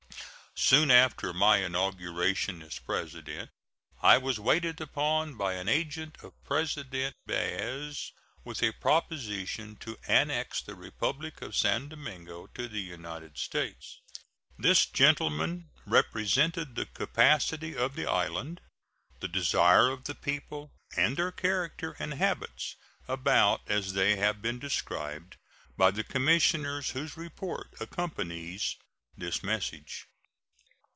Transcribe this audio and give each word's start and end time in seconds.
Soon 0.53 0.91
after 0.91 1.33
my 1.33 1.57
inauguration 1.63 2.61
as 2.61 2.77
President 2.77 3.49
I 4.03 4.19
was 4.19 4.39
waited 4.39 4.79
upon 4.79 5.35
by 5.35 5.53
an 5.53 5.67
agent 5.67 6.17
of 6.21 6.33
President 6.43 7.15
Baez 7.25 8.11
with 8.43 8.61
a 8.61 8.73
proposition 8.73 9.75
to 9.77 9.97
annex 10.07 10.61
the 10.61 10.75
Republic 10.75 11.41
of 11.41 11.55
San 11.55 11.87
Domingo 11.89 12.45
to 12.53 12.67
the 12.67 12.81
United 12.81 13.37
States. 13.39 14.01
This 14.57 14.85
gentleman 14.85 15.71
represented 15.87 16.75
the 16.75 16.85
capacity 16.85 17.75
of 17.75 17.95
the 17.95 18.05
island, 18.05 18.61
the 19.19 19.27
desire 19.27 19.89
of 19.89 20.03
the 20.03 20.15
people, 20.15 20.71
and 20.95 21.17
their 21.17 21.31
character 21.31 21.95
and 21.97 22.13
habits 22.13 22.75
about 23.07 23.61
as 23.67 23.93
they 23.93 24.17
have 24.17 24.43
been 24.43 24.59
described 24.59 25.37
by 25.75 25.89
the 25.89 26.03
commissioners 26.03 26.91
whose 26.91 27.17
report 27.17 27.73
accompanies 27.79 28.75
this 29.17 29.41
message. 29.41 30.05